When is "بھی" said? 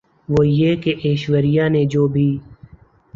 2.07-2.27